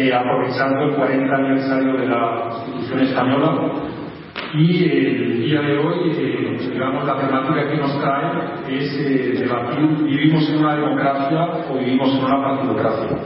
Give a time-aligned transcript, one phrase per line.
[0.00, 3.72] eh, aprovechando el 40 aniversario de la Constitución Española.
[4.54, 10.04] Y el día de hoy, eh, digamos, la temática que nos trae es eh, debatir,
[10.04, 13.18] ¿vivimos en una democracia o vivimos en una partidocracia?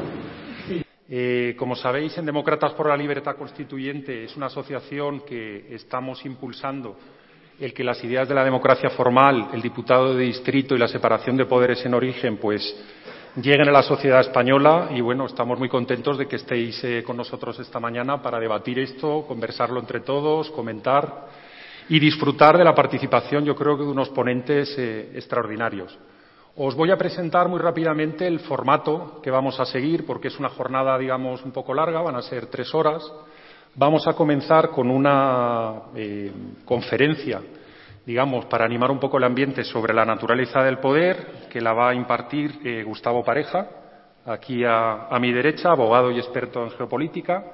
[1.09, 6.97] Eh, como sabéis, en Demócratas por la Libertad Constituyente es una asociación que estamos impulsando
[7.61, 11.37] el que las ideas de la democracia formal, el diputado de distrito y la separación
[11.37, 12.63] de poderes en origen, pues
[13.37, 17.17] lleguen a la sociedad española y bueno, estamos muy contentos de que estéis eh, con
[17.17, 21.27] nosotros esta mañana para debatir esto, conversarlo entre todos, comentar
[21.89, 25.99] y disfrutar de la participación, yo creo que de unos ponentes eh, extraordinarios.
[26.57, 30.51] Os voy a presentar muy rápidamente el formato que vamos a seguir, porque es una
[30.51, 33.03] jornada, digamos, un poco larga, van a ser tres horas.
[33.75, 36.31] Vamos a comenzar con una eh,
[36.65, 37.43] conferencia,
[38.07, 41.91] digamos, para animar un poco el ambiente sobre la naturaleza del poder, que la va
[41.91, 43.67] a impartir eh, Gustavo Pareja,
[44.27, 47.45] aquí a, mi derecha, abogado y experto en geopolítica.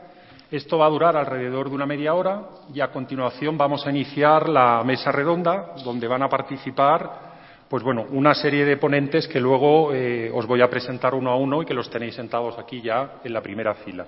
[0.51, 2.42] Esto va a durar alrededor de una media hora
[2.75, 7.31] y a continuación vamos a iniciar la mesa redonda, donde van a participar
[7.69, 11.37] pues bueno, una serie de ponentes que luego eh, os voy a presentar uno a
[11.37, 14.07] uno y que los tenéis sentados aquí ya en la primera fila.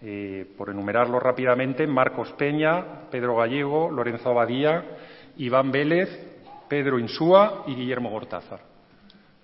[0.00, 4.82] Eh, por enumerarlo rápidamente, Marcos Peña, Pedro Gallego, Lorenzo Abadía,
[5.40, 6.08] Iván Vélez,
[6.68, 8.60] Pedro Insúa y Guillermo Gortázar.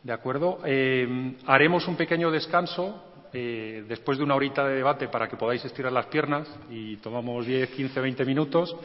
[0.02, 0.58] ¿De acuerdo?
[0.64, 3.02] Eh, haremos un pequeño descanso
[3.33, 7.47] eh, después de una horita de debate para que podáis estirar las piernas y tomamos
[7.47, 8.77] 10, 15, 20 minutos.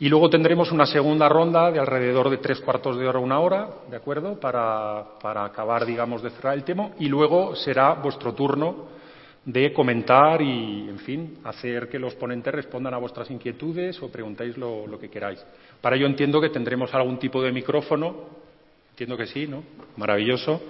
[0.00, 3.68] Y luego tendremos una segunda ronda de alrededor de tres cuartos de hora, una hora,
[3.90, 4.40] ¿de acuerdo?
[4.40, 6.92] Para, para acabar, digamos, de cerrar el tema.
[6.98, 8.86] Y luego será vuestro turno
[9.44, 14.56] de comentar y, en fin, hacer que los ponentes respondan a vuestras inquietudes o preguntéis
[14.56, 15.44] lo, lo que queráis.
[15.80, 18.14] Para ello entiendo que tendremos algún tipo de micrófono.
[18.90, 19.62] Entiendo que sí, ¿no?
[19.96, 20.60] Maravilloso.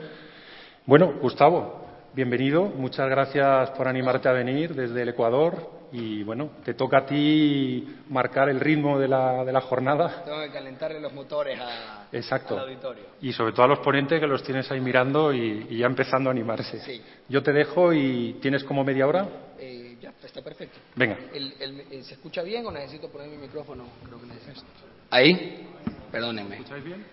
[0.84, 2.64] Bueno, Gustavo, bienvenido.
[2.64, 5.78] Muchas gracias por animarte a venir desde el Ecuador.
[5.90, 10.22] Y bueno, te toca a ti marcar el ritmo de la, de la jornada.
[10.22, 12.58] Tengo que calentarle los motores a, Exacto.
[12.58, 13.04] al auditorio.
[13.22, 16.28] Y sobre todo a los ponentes que los tienes ahí mirando y, y ya empezando
[16.28, 16.78] a animarse.
[16.80, 17.00] Sí.
[17.30, 19.26] Yo te dejo y tienes como media hora.
[19.58, 20.78] Eh, ya, está perfecto.
[20.94, 21.16] Venga.
[21.32, 23.86] El- el- el- ¿Se escucha bien o necesito poner mi micrófono?
[24.04, 24.66] Creo que necesito.
[25.10, 25.66] ¿Ahí?
[26.12, 26.56] Perdónenme.
[26.56, 27.06] ¿Escucháis bien?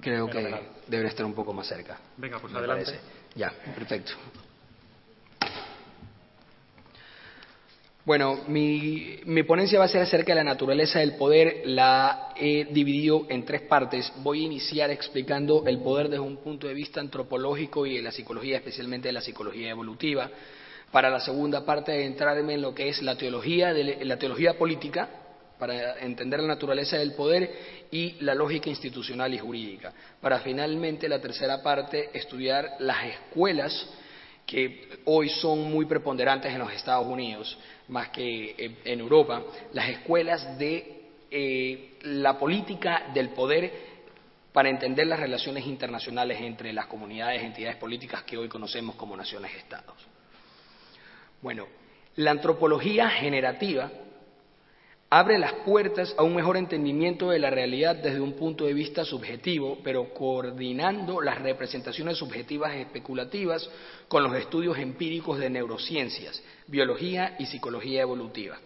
[0.00, 0.38] Creo que
[0.86, 1.98] debería estar un poco más cerca.
[2.16, 2.84] Venga, pues adelante.
[2.84, 3.04] parece.
[3.34, 4.12] Ya, perfecto.
[8.04, 11.62] Bueno, mi, mi ponencia va a ser acerca de la naturaleza del poder.
[11.66, 14.10] La he dividido en tres partes.
[14.16, 18.10] Voy a iniciar explicando el poder desde un punto de vista antropológico y de la
[18.10, 20.30] psicología, especialmente de la psicología evolutiva.
[20.90, 25.19] Para la segunda parte, adentrarme en lo que es la teología, de la teología política,
[25.60, 29.92] para entender la naturaleza del poder y la lógica institucional y jurídica.
[30.20, 33.88] Para finalmente, la tercera parte, estudiar las escuelas
[34.46, 37.56] que hoy son muy preponderantes en los Estados Unidos,
[37.88, 43.90] más que eh, en Europa, las escuelas de eh, la política del poder
[44.52, 49.94] para entender las relaciones internacionales entre las comunidades, entidades políticas que hoy conocemos como naciones-estados.
[51.40, 51.66] Bueno,
[52.16, 53.90] la antropología generativa
[55.12, 59.04] abre las puertas a un mejor entendimiento de la realidad desde un punto de vista
[59.04, 63.68] subjetivo, pero coordinando las representaciones subjetivas especulativas
[64.06, 68.58] con los estudios empíricos de neurociencias, biología y psicología evolutiva.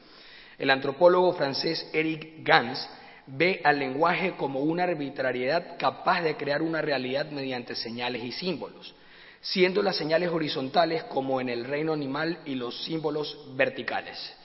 [0.58, 2.90] El antropólogo francés Eric Gans
[3.26, 8.94] ve al lenguaje como una arbitrariedad capaz de crear una realidad mediante señales y símbolos,
[9.40, 14.43] siendo las señales horizontales como en el reino animal y los símbolos verticales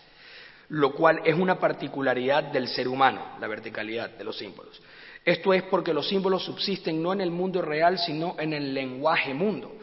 [0.69, 4.81] lo cual es una particularidad del ser humano, la verticalidad de los símbolos.
[5.25, 9.33] Esto es porque los símbolos subsisten no en el mundo real, sino en el lenguaje
[9.33, 9.73] mundo,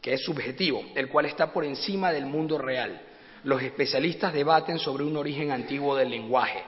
[0.00, 3.00] que es subjetivo, el cual está por encima del mundo real.
[3.44, 6.62] Los especialistas debaten sobre un origen antiguo del lenguaje.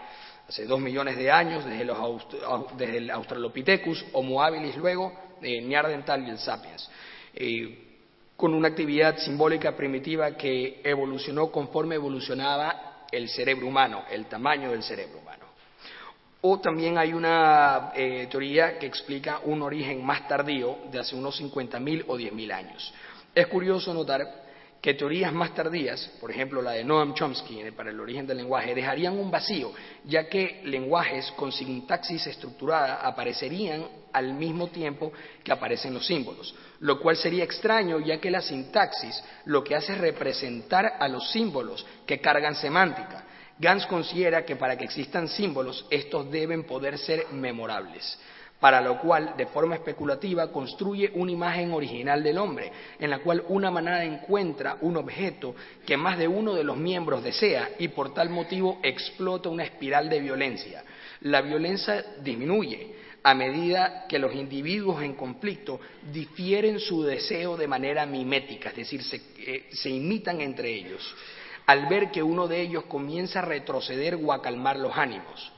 [0.48, 1.98] Hace dos millones de años, desde, los
[2.78, 5.12] el Australopithecus, Homo habilis, luego
[5.42, 5.74] eh, y
[6.30, 6.90] el Sapiens.
[7.34, 7.80] Eh,
[8.36, 14.82] con una actividad simbólica primitiva que evolucionó conforme evolucionaba el cerebro humano, el tamaño del
[14.82, 15.44] cerebro humano.
[16.42, 21.40] O también hay una eh, teoría que explica un origen más tardío de hace unos
[21.40, 22.92] 50.000 o 10.000 años.
[23.34, 24.44] Es curioso notar
[24.84, 28.36] que teorías más tardías, por ejemplo la de Noam Chomsky eh, para el origen del
[28.36, 29.72] lenguaje, dejarían un vacío,
[30.04, 35.10] ya que lenguajes con sintaxis estructurada aparecerían al mismo tiempo
[35.42, 36.54] que aparecen los símbolos,
[36.84, 41.32] lo cual sería extraño, ya que la sintaxis lo que hace es representar a los
[41.32, 43.24] símbolos que cargan semántica.
[43.58, 48.18] Gans considera que para que existan símbolos, estos deben poder ser memorables.
[48.60, 53.44] para lo cual, de forma especulativa, construye una imagen original del hombre, en la cual
[53.48, 55.54] una manada encuentra un objeto
[55.84, 60.08] que más de uno de los miembros desea y por tal motivo explota una espiral
[60.08, 60.82] de violencia.
[61.20, 65.80] La violencia disminuye a medida que los individuos en conflicto
[66.12, 71.02] difieren su deseo de manera mimética, es decir, se, eh, se imitan entre ellos,
[71.64, 75.50] al ver que uno de ellos comienza a retroceder o a calmar los ánimos.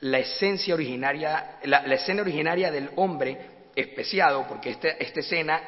[0.00, 3.38] La esencia originaria, la, escena originaria del hombre
[3.76, 5.62] especiado, porque esta escena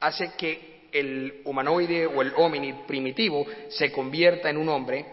[0.00, 5.06] hace que el humanoide o el hominid primitivo se convierta en un hombre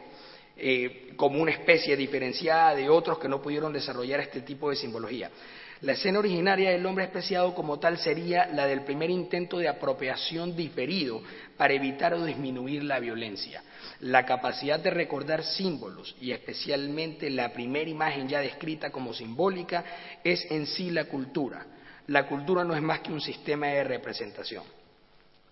[0.63, 5.31] eh, como una especie diferenciada de otros que no pudieron desarrollar este tipo de simbología.
[5.81, 10.55] La escena originaria del hombre especiado como tal sería la del primer intento de apropiación
[10.55, 11.23] diferido
[11.57, 13.63] para evitar o disminuir la violencia.
[14.01, 19.83] La capacidad de recordar símbolos y especialmente la primera imagen ya descrita como simbólica
[20.23, 21.65] es en sí la cultura.
[22.05, 24.81] La cultura no es más que un sistema de representación.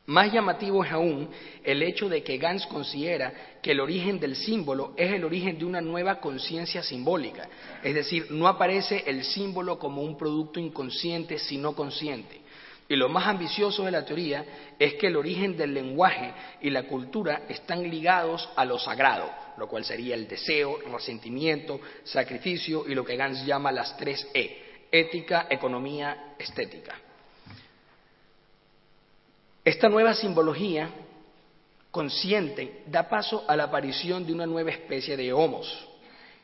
[0.09, 1.29] Más llamativo es aún
[1.63, 5.65] el hecho de que Gans considera que el origen del símbolo es el origen de
[5.65, 7.47] una nueva conciencia simbólica,
[7.83, 12.41] es decir, no aparece el símbolo como un producto inconsciente, sino consciente.
[12.88, 14.44] Y lo más ambicioso de la teoría
[14.79, 19.29] es que el origen del lenguaje y la cultura están ligados a lo sagrado,
[19.59, 24.88] lo cual sería el deseo, resentimiento, sacrificio y lo que Gans llama las tres E,
[24.91, 26.95] ética, economía, estética.
[29.63, 30.89] Esta nueva simbología
[31.91, 35.88] consciente da paso a la aparición de una nueva especie de homos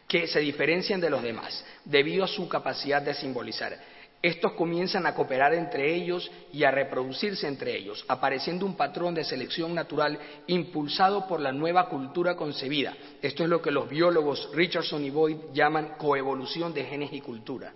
[0.07, 3.77] que se diferencian de los demás debido a su capacidad de simbolizar
[4.25, 9.23] estos comienzan a cooperar entre ellos y a reproducirse entre ellos, apareciendo un patrón de
[9.23, 10.17] selección natural
[10.47, 12.95] impulsado por la nueva cultura concebida.
[13.21, 17.73] Esto es lo que los biólogos Richardson y Boyd llaman coevolución de genes y cultura.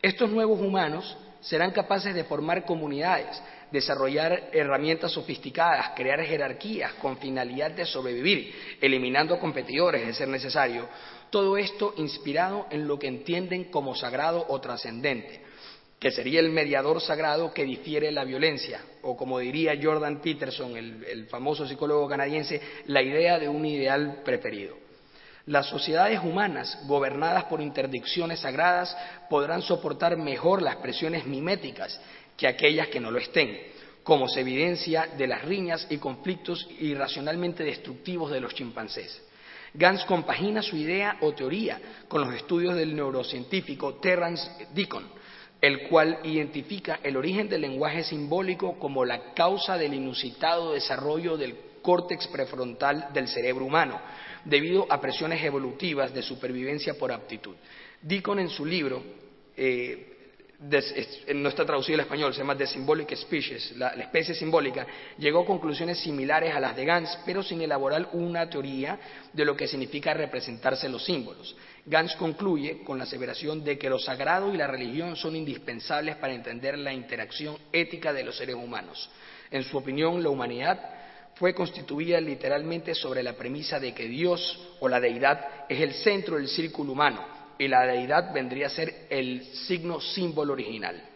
[0.00, 3.42] Estos nuevos humanos serán capaces de formar comunidades,
[3.72, 10.88] desarrollar herramientas sofisticadas, crear jerarquías con finalidad de sobrevivir, eliminando competidores de ser necesario.
[11.30, 15.52] Todo esto inspirado en lo que entienden como sagrado o trascendente
[16.02, 21.26] que sería el mediador sagrado que difiere la violencia, o como diría Jordan Peterson, el,
[21.26, 24.76] famoso psicólogo canadiense, la idea de un ideal preferido.
[25.46, 28.96] Las sociedades humanas, gobernadas por interdicciones sagradas,
[29.30, 32.00] podrán soportar mejor las presiones miméticas
[32.36, 33.58] que aquellas que no lo estén,
[34.02, 39.22] como se evidencia de las riñas y conflictos irracionalmente destructivos de los chimpancés.
[39.74, 45.04] Gans compagina su idea o teoría con los estudios del neurocientífico Terrance Deacon,
[45.60, 51.56] el cual identifica el origen del lenguaje simbólico como la causa del inusitado desarrollo del
[51.80, 54.00] córtex prefrontal del cerebro humano,
[54.44, 57.54] debido a presiones evolutivas de supervivencia por aptitud.
[58.02, 59.02] Deacon en su libro
[59.56, 60.11] eh,
[61.34, 64.86] no está traducido al español, se llama The Symbolic Species, la, especie simbólica,
[65.18, 68.98] llegó a conclusiones similares a las de Gans, pero sin elaborar una teoría
[69.32, 71.56] de lo que significa representarse los símbolos.
[71.84, 76.32] Gans concluye con la aseveración de que lo sagrado y la religión son indispensables para
[76.32, 79.10] entender la interacción ética de los seres humanos.
[79.50, 80.78] En su opinión, la humanidad
[81.34, 86.36] fue constituida literalmente sobre la premisa de que Dios o la deidad es el centro
[86.36, 91.08] del círculo humano y la deidad vendría a ser el signo símbolo original.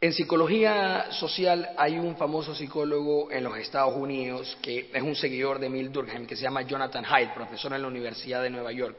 [0.00, 5.60] En psicología social hay un famoso psicólogo en los Estados Unidos que es un seguidor
[5.60, 8.98] de Emil Durkheim que se llama Jonathan Haidt, profesor en la Universidad de Nueva York.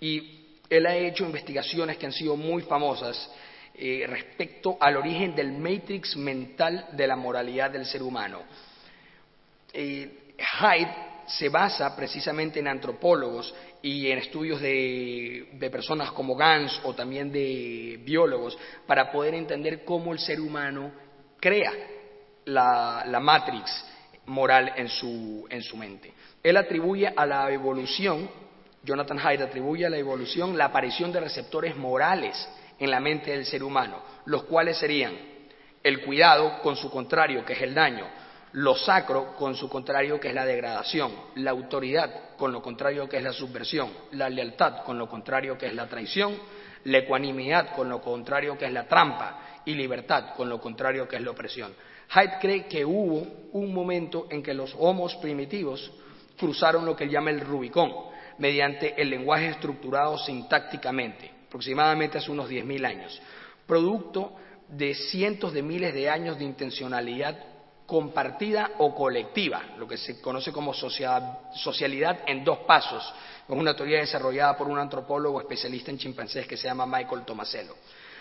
[0.00, 3.30] Y él ha hecho investigaciones que han sido muy famosas
[3.74, 8.42] eh, respecto al origen del matrix mental de la moralidad del ser humano.
[9.72, 10.88] Eh, Haidt
[11.26, 18.00] se basa precisamente en antropólogos y en estudios de, personas como Gans o también de
[18.02, 20.92] biólogos para poder entender cómo el ser humano
[21.40, 21.72] crea
[22.46, 23.84] la, la matrix
[24.26, 26.12] moral en su, en su mente.
[26.42, 28.28] Él atribuye a la evolución,
[28.82, 33.46] Jonathan Haidt atribuye a la evolución la aparición de receptores morales en la mente del
[33.46, 35.14] ser humano, los cuales serían
[35.82, 38.06] el cuidado con su contrario, que es el daño,
[38.54, 43.16] lo sacro con su contrario que es la degradación, la autoridad con lo contrario que
[43.16, 46.36] es la subversión, la lealtad con lo contrario que es la traición,
[46.84, 51.16] la ecuanimidad con lo contrario que es la trampa y libertad con lo contrario que
[51.16, 51.72] es la opresión.
[52.10, 55.90] Haidt cree que hubo un momento en que los homos primitivos
[56.38, 57.92] cruzaron lo que él llama el Rubicón,
[58.38, 63.20] mediante el lenguaje estructurado sintácticamente, aproximadamente hace unos 10.000 años,
[63.66, 64.36] producto
[64.68, 67.53] de cientos de miles de años de intencionalidad
[67.86, 73.12] compartida o colectiva, lo que se conoce como socialidad en dos pasos.
[73.48, 77.76] Es una teoría desarrollada por un antropólogo especialista en chimpancés que se llama Michael Tomasello.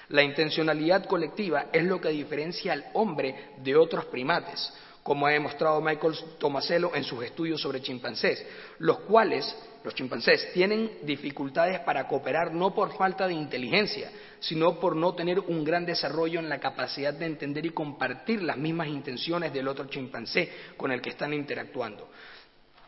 [0.09, 5.81] La intencionalidad colectiva es lo que diferencia al hombre de otros primates, como ha demostrado
[5.81, 8.45] Michael Tomasello en sus estudios sobre chimpancés,
[8.79, 14.95] los cuales, los chimpancés, tienen dificultades para cooperar no por falta de inteligencia, sino por
[14.95, 19.51] no tener un gran desarrollo en la capacidad de entender y compartir las mismas intenciones
[19.53, 22.07] del otro chimpancé con el que están interactuando.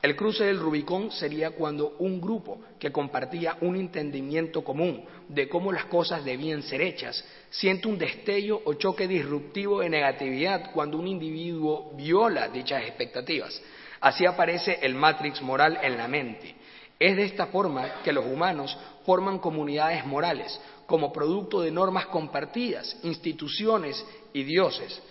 [0.01, 5.71] El cruce del Rubicón sería cuando un grupo que compartía un entendimiento común de cómo
[5.71, 11.07] las cosas debían ser hechas siente un destello o choque disruptivo de negatividad cuando un
[11.07, 13.61] individuo viola dichas expectativas.
[14.01, 16.55] Así aparece el matrix moral en la mente.
[16.99, 22.97] Es de esta forma que los humanos forman comunidades morales, como producto de normas compartidas,
[23.03, 25.01] instituciones y dioses,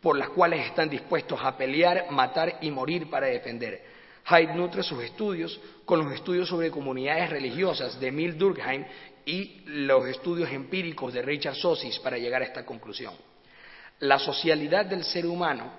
[0.00, 3.82] por las cuales están dispuestos a pelear, matar y morir para defender.
[4.24, 8.84] Hyde nutre sus estudios con los estudios sobre comunidades religiosas de Emil Durkheim
[9.24, 13.14] y los estudios empíricos de Richard Sosis para llegar a esta conclusión.
[14.00, 15.72] La socialidad del ser humano,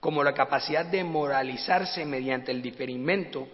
[0.00, 3.48] como la capacidad de moralizarse mediante el diferimento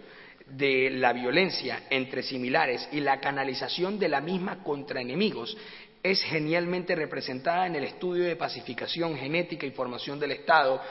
[0.45, 5.57] de la violencia entre similares y la canalización de la misma contra enemigos,
[6.03, 10.81] es genialmente representada en el estudio de pacificación genética y formación del Estado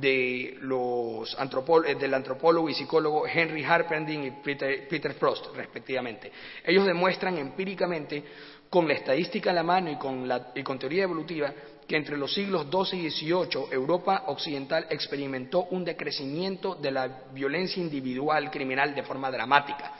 [0.00, 6.30] de los eh, del antropólogo y psicólogo Henry Harpending y Peter, Frost, respectivamente.
[6.64, 8.22] Ellos demuestran empíricamente,
[8.68, 11.52] con la estadística a la mano y con, la, y con teoría evolutiva,
[11.86, 17.80] que entre los siglos XII y XVIII Europa occidental experimentó un decrecimiento de la violencia
[17.80, 19.92] individual criminal de forma dramática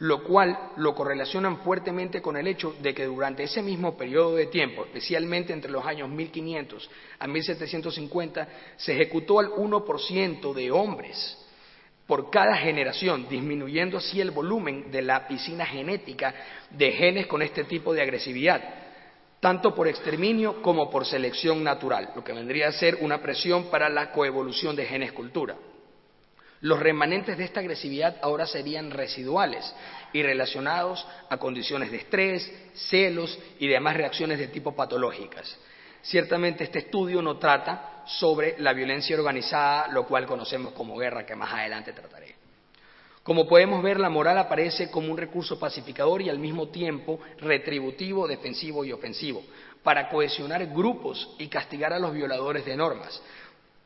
[0.00, 4.46] lo cual lo correlacionan fuertemente con el hecho de que durante ese mismo periodo de
[4.46, 11.36] tiempo, especialmente entre los años 1500 a 1750, se ejecutó al 1% de hombres
[12.06, 16.34] por cada generación, disminuyendo así el volumen de la piscina genética
[16.70, 18.62] de genes con este tipo de agresividad,
[19.38, 23.90] tanto por exterminio como por selección natural, lo que vendría a ser una presión para
[23.90, 25.56] la coevolución de genes cultura.
[26.62, 29.74] Los remanentes de esta agresividad ahora serían residuales
[30.12, 35.56] y relacionados a condiciones de estrés, celos y demás reacciones de tipo patológicas.
[36.02, 41.36] Ciertamente este estudio no trata sobre la violencia organizada, lo cual conocemos como guerra, que
[41.36, 42.34] más adelante trataré.
[43.22, 48.26] Como podemos ver, la moral aparece como un recurso pacificador y al mismo tiempo retributivo,
[48.26, 49.44] defensivo y ofensivo,
[49.82, 53.22] para cohesionar grupos y castigar a los violadores de normas.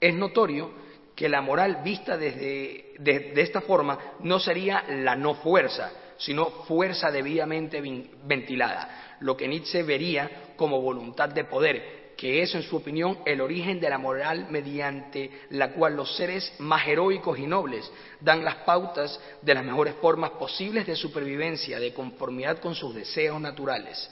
[0.00, 0.72] Es notorio
[1.14, 7.10] que la moral vista desde, de, esta forma no sería la no fuerza, sino fuerza
[7.10, 7.80] debidamente
[8.24, 13.40] ventilada, lo que Nietzsche vería como voluntad de poder, que es, en su opinión, el
[13.40, 17.90] origen de la moral mediante la cual los seres más heroicos y nobles
[18.20, 23.40] dan las pautas de las mejores formas posibles de supervivencia, de conformidad con sus deseos
[23.40, 24.08] naturales,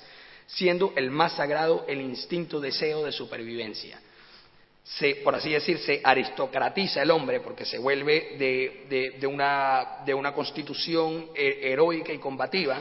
[0.46, 4.00] siendo el más sagrado el instinto deseo de supervivencia
[4.84, 12.12] se, por así decir, se aristocratiza el hombre porque se vuelve de, una, constitución heroica
[12.12, 12.80] y combativa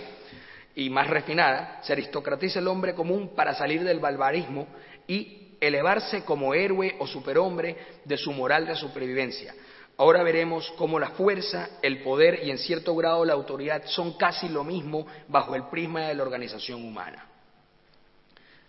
[0.76, 4.68] y más refinada, se aristocratiza el hombre común para salir del barbarismo
[5.08, 9.54] y elevarse como héroe o superhombre de su moral de supervivencia.
[9.98, 14.50] Ahora veremos cómo la fuerza, el poder y en cierto grado la autoridad son casi
[14.50, 17.28] lo mismo bajo el prisma de la organización humana.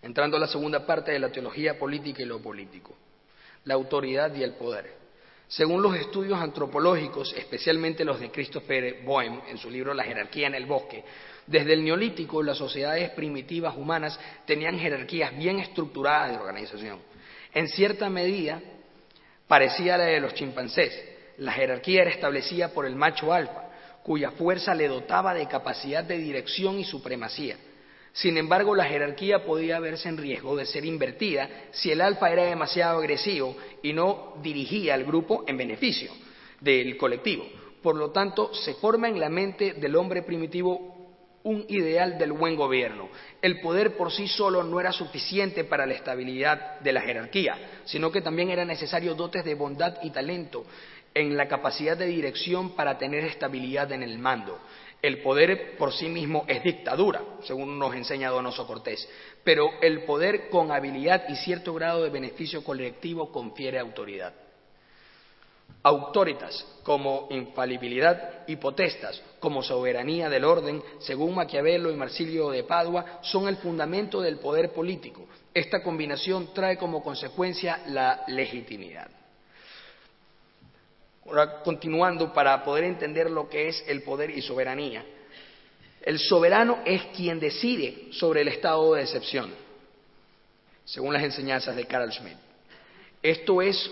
[0.02, 2.94] Entrando a la segunda parte de la teología política y lo político
[3.64, 5.02] la autoridad y el poder.
[5.48, 10.54] Según los estudios antropológicos, especialmente los de Christopher Boehm en su libro La jerarquía en
[10.54, 11.04] el bosque,
[11.46, 17.00] desde el neolítico las sociedades primitivas humanas tenían jerarquías bien estructuradas de organización.
[17.52, 18.60] En cierta medida
[19.46, 21.10] parecía la de los chimpancés.
[21.38, 23.64] La jerarquía era establecida por el macho alfa,
[24.02, 27.56] cuya fuerza le dotaba de capacidad de dirección y supremacía.
[28.12, 32.44] Sin embargo, la jerarquía podía verse en riesgo de ser invertida si el alfa era
[32.44, 36.12] demasiado agresivo y no dirigía al grupo en beneficio
[36.60, 37.44] del colectivo.
[37.82, 40.92] Por lo tanto, se forma en la mente del hombre primitivo
[41.44, 43.08] un ideal del buen gobierno.
[43.40, 48.12] El poder por sí solo no era suficiente para la estabilidad de la jerarquía, sino
[48.12, 50.64] que también era necesario dotes de bondad y talento
[51.14, 54.58] en la capacidad de dirección para tener estabilidad en el mando.
[55.02, 59.08] El poder por sí mismo es dictadura, según nos enseña Donoso Cortés,
[59.42, 64.32] pero el poder con habilidad y cierto grado de beneficio colectivo confiere autoridad.
[65.82, 73.18] Autoritas como infalibilidad y potestas como soberanía del orden, según Maquiavelo y Marsilio de Padua,
[73.22, 75.26] son el fundamento del poder político.
[75.52, 79.10] Esta combinación trae como consecuencia la legitimidad.
[81.64, 85.04] Continuando para poder entender lo que es el poder y soberanía.
[86.02, 89.54] El soberano es quien decide sobre el estado de excepción,
[90.84, 92.36] según las enseñanzas de Carl Schmitt.
[93.22, 93.88] Esto es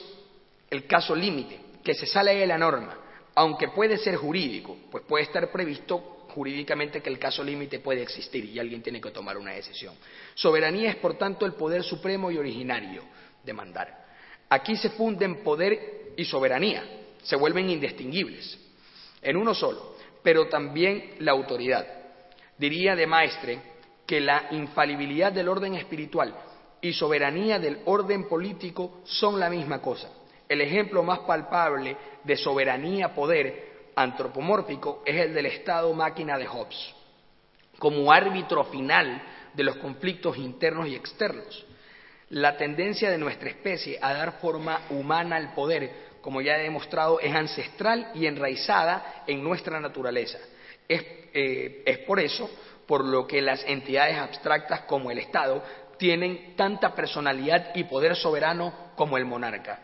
[0.70, 2.98] el caso límite, que se sale de la norma,
[3.36, 5.98] aunque puede ser jurídico, pues puede estar previsto
[6.30, 9.94] jurídicamente que el caso límite puede existir y alguien tiene que tomar una decisión.
[10.34, 13.04] Soberanía es, por tanto, el poder supremo y originario
[13.44, 14.06] de mandar.
[14.48, 16.84] Aquí se funden poder y soberanía,
[17.22, 18.58] se vuelven indistinguibles
[19.22, 21.86] en uno solo, pero también la autoridad.
[22.56, 23.58] Diría de Maestre
[24.06, 26.34] que la infalibilidad del orden espiritual
[26.80, 30.10] y soberanía del orden político son la misma cosa.
[30.48, 36.94] El ejemplo más palpable de soberanía-poder antropomórfico es el del Estado máquina de Hobbes,
[37.78, 39.22] como árbitro final
[39.54, 41.66] de los conflictos internos y externos.
[42.30, 47.20] La tendencia de nuestra especie a dar forma humana al poder como ya he demostrado,
[47.20, 50.38] es ancestral y enraizada en nuestra naturaleza.
[50.88, 52.50] Eh, es, por eso
[52.86, 55.62] por lo que las entidades abstractas como el Estado
[55.96, 59.78] tienen tanta personalidad y poder soberano como el monarca.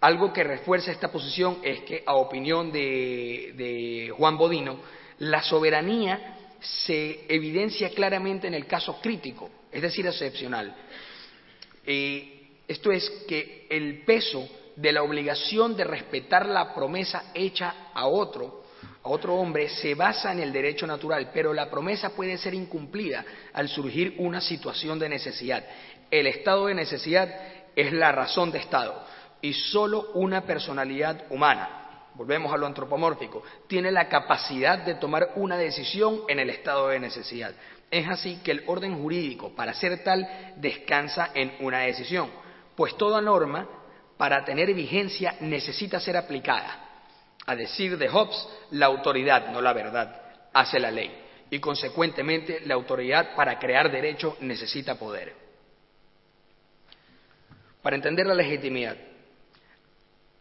[0.00, 4.78] Algo que refuerza esta posición es que, a opinión de, Juan Bodino,
[5.18, 10.74] la soberanía se evidencia claramente en el caso crítico, es decir, excepcional.
[11.84, 12.36] Eh,
[12.68, 18.62] esto es que el peso de la obligación de respetar la promesa hecha a otro,
[19.02, 23.24] a otro hombre, se basa en el derecho natural, pero la promesa puede ser incumplida
[23.54, 25.64] al surgir una situación de necesidad.
[26.10, 27.28] El estado de necesidad
[27.74, 29.04] es la razón de Estado
[29.40, 35.56] y solo una personalidad humana, volvemos a lo antropomórfico, tiene la capacidad de tomar una
[35.56, 37.52] decisión en el estado de necesidad.
[37.90, 42.30] Es así que el orden jurídico, para ser tal, descansa en una decisión,
[42.74, 43.68] pues toda norma
[44.16, 46.82] para tener vigencia necesita ser aplicada.
[47.46, 50.20] A decir de Hobbes, la autoridad, no la verdad,
[50.52, 55.34] hace la ley y consecuentemente la autoridad para crear derecho necesita poder.
[57.82, 58.96] Para entender la legitimidad,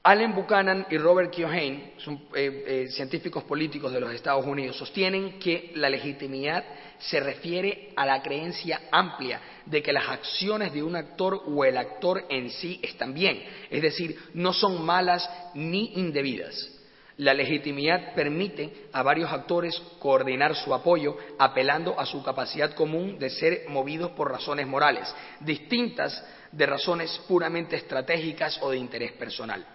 [0.05, 1.93] Allen Buchanan y Robert Keohane,
[2.35, 6.63] eh, eh, científicos políticos de los Estados Unidos, sostienen que la legitimidad
[6.99, 11.75] se refiere a la creencia amplia de que las acciones de un actor o el
[11.75, 13.41] actor en sí están bien,
[13.71, 16.71] es decir, no son malas ni indebidas.
[17.17, 23.31] La legitimidad permite a varios actores coordinar su apoyo apelando a su capacidad común de
[23.31, 29.65] ser movidos por razones morales, distintas de razones puramente estratégicas o de interés personal.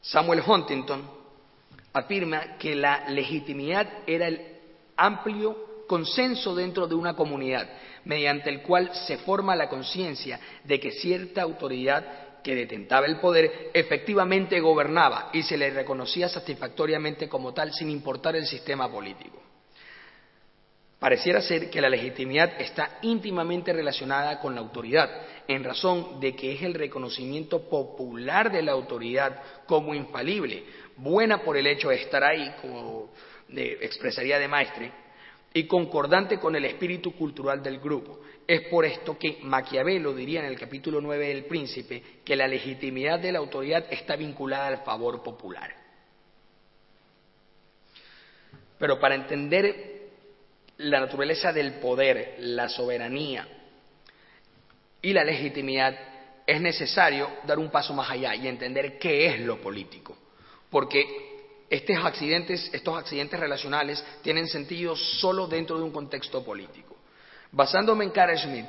[0.00, 1.02] Samuel Huntington
[1.92, 4.40] afirma que la legitimidad era el
[4.96, 7.68] amplio consenso dentro de una comunidad,
[8.04, 13.70] mediante el cual se forma la conciencia de que cierta autoridad que detentaba el poder
[13.74, 19.42] efectivamente gobernaba y se le reconocía satisfactoriamente como tal sin importar el sistema político.
[20.98, 25.08] Pareciera ser que la legitimidad está íntimamente relacionada con la autoridad,
[25.46, 30.64] en razón de que es el reconocimiento popular de la autoridad como infalible,
[30.96, 33.10] buena por el hecho de estar ahí, como
[33.54, 34.92] expresaría de Maestre,
[35.54, 38.20] y concordante con el espíritu cultural del grupo.
[38.46, 43.20] Es por esto que Maquiavelo diría en el capítulo 9 del Príncipe que la legitimidad
[43.20, 45.74] de la autoridad está vinculada al favor popular.
[48.78, 49.97] Pero para entender
[50.78, 53.46] la naturaleza del poder, la soberanía
[55.02, 55.96] y la legitimidad,
[56.46, 60.16] es necesario dar un paso más allá y entender qué es lo político.
[60.70, 61.04] Porque
[61.68, 66.96] estos accidentes, estos accidentes relacionales tienen sentido solo dentro de un contexto político.
[67.52, 68.68] Basándome en Carl Schmitt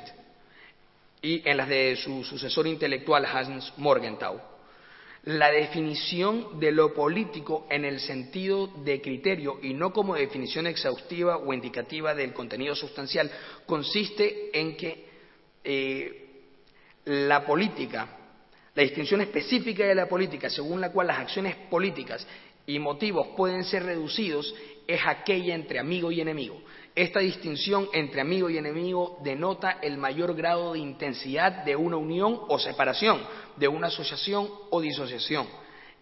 [1.22, 4.40] y en las de su sucesor intelectual Hans Morgenthau,
[5.24, 11.36] la definición de lo político en el sentido de criterio y no como definición exhaustiva
[11.36, 13.30] o indicativa del contenido sustancial
[13.66, 15.06] consiste en que
[15.62, 16.26] eh,
[17.04, 18.16] la política,
[18.74, 22.26] la distinción específica de la política según la cual las acciones políticas
[22.66, 24.54] y motivos pueden ser reducidos
[24.86, 26.62] es aquella entre amigo y enemigo.
[27.00, 32.38] Esta distinción entre amigo y enemigo denota el mayor grado de intensidad de una unión
[32.46, 33.22] o separación,
[33.56, 35.46] de una asociación o disociación.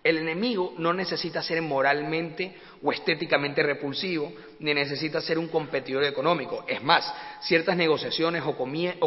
[0.02, 6.64] El enemigo no necesita ser moralmente o estéticamente repulsivo, ni necesita ser un competidor económico.
[6.66, 8.56] Es más, ciertas negociaciones o,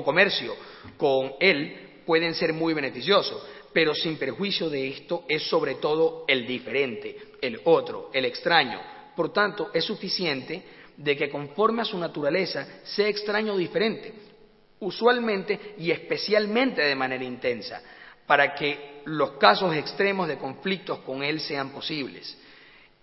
[0.01, 0.55] comercio
[0.95, 6.47] con él pueden ser muy beneficiosos, pero sin perjuicio de esto es sobre todo el
[6.47, 8.79] diferente, el otro, el extraño.
[9.13, 14.13] Por tanto, es suficiente de que conforme a su naturaleza sea extraño o diferente,
[14.79, 17.81] usualmente y especialmente de manera intensa,
[18.25, 22.37] para que los casos extremos de conflictos con él sean posibles.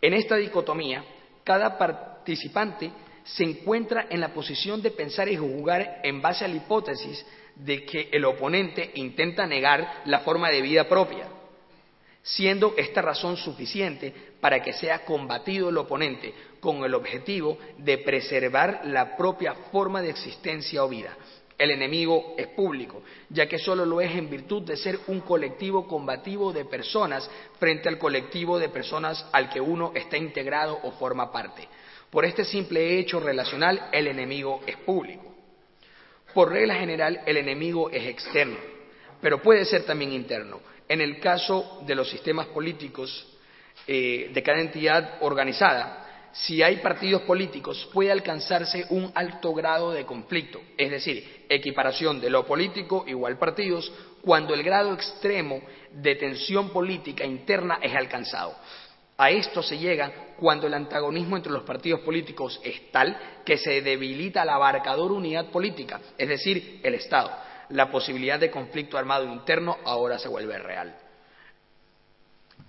[0.01, 1.05] En esta dicotomía,
[1.45, 2.91] cada participante
[3.25, 7.25] se encuentra en la posición de pensar y jugar en base a la hipótesis
[7.57, 11.27] de que el oponente intenta negar la forma de vida propia,
[12.29, 18.83] siendo esta razón suficiente para que sea combatido el oponente con el objetivo de preservar
[18.85, 21.17] la propia forma de existencia o vida.
[21.57, 25.89] El enemigo es público, ya que solo lo es en virtud de ser un colectivo
[25.89, 31.33] combativo de personas frente al colectivo de personas al que uno está integrado o forma
[31.33, 31.67] parte.
[32.11, 35.35] Por este simple hecho relacional, el enemigo es público.
[36.35, 38.59] Por regla general, el enemigo es externo,
[39.21, 40.61] pero puede ser también interno.
[40.89, 43.27] En el caso de los sistemas políticos
[43.87, 50.05] eh, de cada entidad organizada, si hay partidos políticos, puede alcanzarse un alto grado de
[50.05, 55.61] conflicto, es decir, equiparación de lo político igual partidos, cuando el grado extremo
[55.93, 58.57] de tensión política interna es alcanzado.
[59.17, 63.83] A esto se llega cuando el antagonismo entre los partidos políticos es tal que se
[63.83, 67.48] debilita la abarcadora unidad política, es decir, el Estado.
[67.71, 70.97] La posibilidad de conflicto armado interno ahora se vuelve real.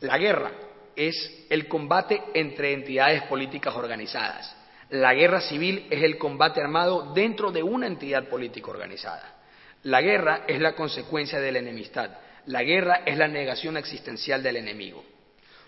[0.01, 0.51] La guerra
[0.95, 4.55] es el combate entre entidades políticas organizadas.
[4.89, 9.35] La guerra civil es el combate armado dentro de una entidad política organizada.
[9.83, 12.11] La guerra es la consecuencia de la enemistad.
[12.47, 15.03] La guerra es la negación existencial del enemigo.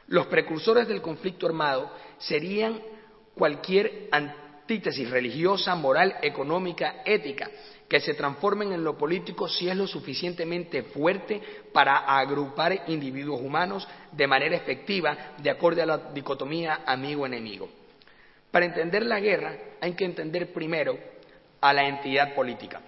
[0.08, 2.82] Los precursores del conflicto armado serían
[3.36, 7.50] cualquier antítesis religiosa, moral, económica, ética,
[7.92, 11.42] que se transformen en lo político si es lo suficientemente fuerte
[11.74, 17.68] para agrupar individuos humanos de manera efectiva, de acuerdo a la dicotomía amigo-enemigo.
[18.50, 20.98] Para entender la guerra hay que entender primero
[21.60, 22.80] a la entidad política.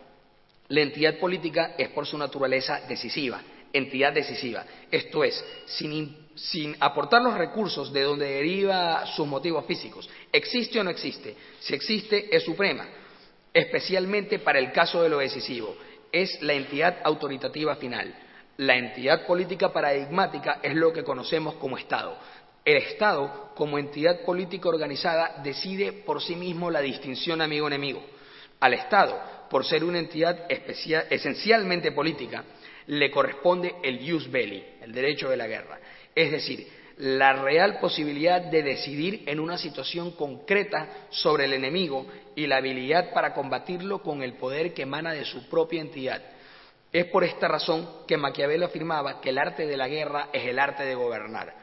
[0.70, 3.42] La entidad política es por su naturaleza decisiva,
[3.74, 4.64] entidad decisiva.
[4.90, 10.10] Esto es, sin sin aportar los recursos de donde deriva sus motivos físicos.
[10.32, 11.36] ¿Existe o no existe?
[11.60, 12.88] Si existe, es suprema,
[13.54, 15.76] especialmente para el caso de lo decisivo.
[16.12, 18.14] Es la entidad autoritativa final.
[18.58, 22.18] La entidad política paradigmática es lo que conocemos como Estado.
[22.66, 28.04] El Estado, como entidad política organizada, decide por sí mismo la distinción amigo-enemigo.
[28.60, 32.46] Al Estado, por ser una entidad esencialmente política,
[32.88, 35.80] le corresponde el jus belli, el derecho de la guerra.
[36.16, 42.48] Es decir, la real posibilidad de decidir en una situación concreta sobre el enemigo y
[42.48, 46.22] la habilidad para combatirlo con el poder que emana de su propia entidad.
[46.92, 50.60] Es por esta razón que Maquiavelo afirmaba que el arte de la guerra es el
[50.60, 51.54] arte de gobernar.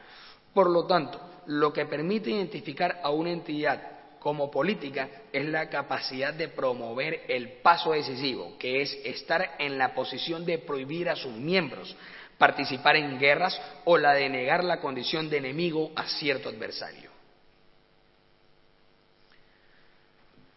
[0.53, 3.81] Por lo tanto, lo que permite identificar a una entidad
[4.19, 9.95] como política es la capacidad de promover el paso decisivo, que es estar en la
[9.95, 11.95] posición de prohibir a sus miembros
[12.41, 17.11] participar en guerras o la de negar la condición de enemigo a cierto adversario.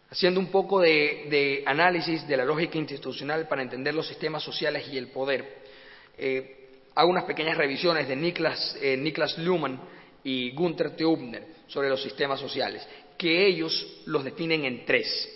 [0.09, 4.97] Haciendo un poco de, análisis de la lógica institucional para entender los sistemas sociales y
[4.97, 5.61] el poder,
[6.17, 9.79] eh, hago unas pequeñas revisiones de Niklas, eh, Niklas Luhmann
[10.23, 15.34] y Gunther Teubner sobre los sistemas sociales, que ellos los definen en tres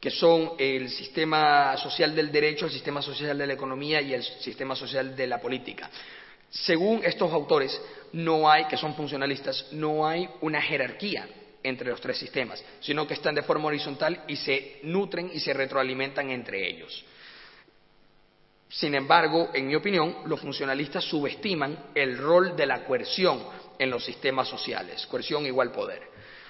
[0.00, 4.22] que son el sistema social del derecho, el sistema social de la economía y el
[4.22, 5.90] sistema social de la política.
[6.50, 7.80] Según estos autores,
[8.12, 11.28] no hay, que son funcionalistas, no hay una jerarquía
[11.62, 15.52] entre los tres sistemas, sino que están de forma horizontal y se nutren y se
[15.52, 17.04] retroalimentan entre ellos.
[18.70, 23.42] Sin embargo, en mi opinión, los funcionalistas subestiman el rol de la coerción
[23.78, 26.07] en los sistemas sociales, coerción igual poder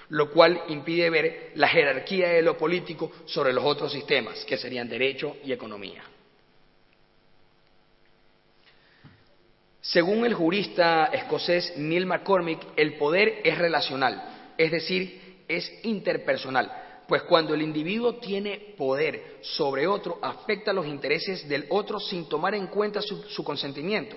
[0.09, 4.89] lo cual impide ver la jerarquía de lo político sobre los otros sistemas, que serían
[4.89, 6.03] derecho y economía.
[9.81, 16.71] Según el jurista escocés Neil McCormick, el poder es relacional, es decir, es interpersonal,
[17.07, 22.53] pues cuando el individuo tiene poder sobre otro, afecta los intereses del otro sin tomar
[22.55, 24.15] en cuenta su, su consentimiento.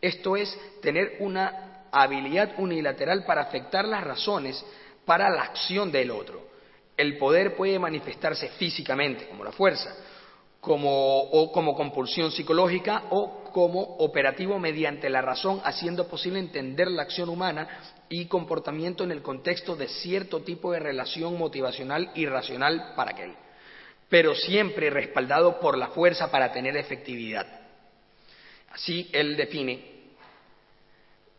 [0.00, 4.64] Esto es, tener una habilidad unilateral para afectar las razones
[5.04, 6.48] para la acción del otro.
[6.96, 9.94] El poder puede manifestarse físicamente, como la fuerza,
[10.60, 17.02] como, o como compulsión psicológica o como operativo mediante la razón, haciendo posible entender la
[17.02, 17.68] acción humana
[18.08, 23.34] y comportamiento en el contexto de cierto tipo de relación motivacional y racional para aquel,
[24.08, 27.46] pero siempre respaldado por la fuerza para tener efectividad.
[28.70, 29.84] Así él define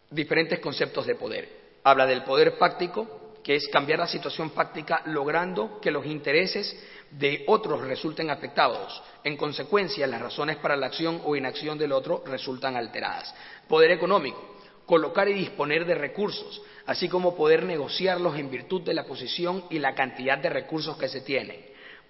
[0.10, 1.50] diferentes conceptos de poder.
[1.84, 6.76] Habla del poder fáctico, que es cambiar la situación fáctica logrando que los intereses
[7.12, 9.04] de otros resulten afectados.
[9.24, 13.36] En consecuencia, las razones para la acción o inacción del otro resultan alteradas.
[13.68, 19.06] Poder económico, colocar y disponer de recursos, así como poder negociarlos en virtud de la
[19.06, 21.66] posición y la cantidad de recursos que se tienen.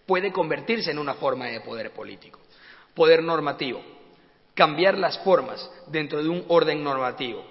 [0.05, 2.39] Puede convertirse en una forma de poder político.
[2.93, 3.81] Poder normativo,
[4.53, 7.43] cambiar las formas dentro de un orden normativo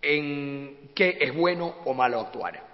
[0.00, 2.71] en qué es bueno o malo actuar.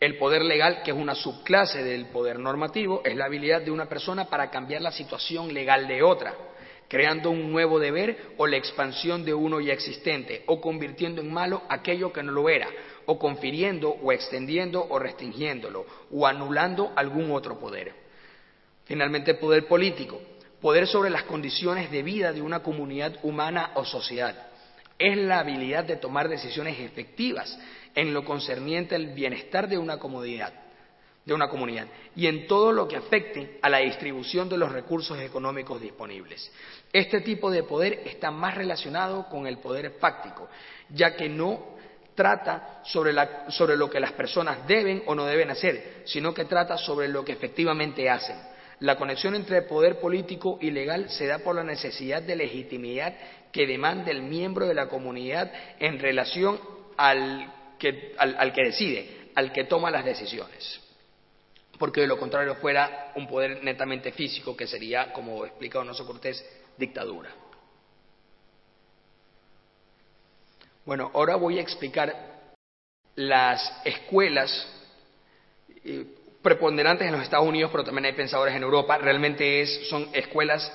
[0.00, 3.84] El poder legal, que es una subclase del poder normativo, es la habilidad de una
[3.84, 6.34] persona para cambiar la situación legal de otra,
[6.88, 11.64] creando un nuevo deber o la expansión de uno ya existente, o convirtiendo en malo
[11.68, 12.66] aquello que no lo era,
[13.04, 17.92] o confiriendo o extendiendo o restringiéndolo, o anulando algún otro poder.
[18.86, 20.18] Finalmente, el poder político,
[20.62, 24.46] poder sobre las condiciones de vida de una comunidad humana o sociedad.
[24.98, 27.58] Es la habilidad de tomar decisiones efectivas
[27.94, 30.52] en lo concerniente al bienestar de una comunidad,
[31.24, 35.18] de una comunidad y en todo lo que afecte a la distribución de los recursos
[35.20, 36.50] económicos disponibles.
[36.92, 40.48] Este tipo de poder está más relacionado con el poder fáctico,
[40.88, 41.78] ya que no
[42.14, 43.14] trata sobre,
[43.48, 47.24] sobre lo que las personas deben o no deben hacer, sino que trata sobre lo
[47.24, 48.36] que efectivamente hacen.
[48.80, 53.14] La conexión entre poder político y legal se da por la necesidad de legitimidad
[53.52, 56.58] que demanda el miembro de la comunidad en relación
[56.96, 60.80] al que, al, que decide, al que toma las decisiones.
[61.78, 66.44] Porque de lo contrario fuera un poder netamente físico que sería, como explica Donoso Cortés,
[66.76, 67.30] dictadura.
[70.84, 72.52] Bueno, ahora voy a explicar
[73.16, 74.68] las escuelas
[75.84, 76.04] eh,
[76.42, 78.98] preponderantes en los Estados Unidos, pero también hay pensadores en Europa.
[78.98, 80.70] Realmente es, son escuelas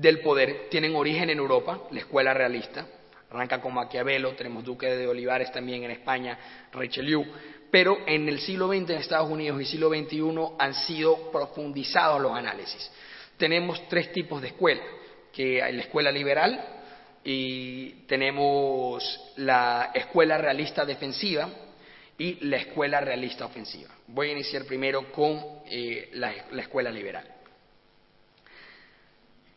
[0.00, 2.86] del poder, tienen origen en Europa, la escuela realista,
[3.30, 6.38] arranca con Maquiavelo, tenemos Duque de Olivares también en España,
[6.72, 7.24] Richelieu,
[7.70, 12.32] pero en el siglo XX en Estados Unidos y siglo XXI han sido profundizados los
[12.32, 12.90] análisis.
[13.36, 14.82] Tenemos tres tipos de escuela,
[15.32, 16.60] que hay la escuela liberal
[17.22, 21.48] y tenemos la escuela realista defensiva
[22.18, 23.90] y la escuela realista ofensiva.
[24.08, 27.39] Voy a iniciar primero con eh, la escuela liberal.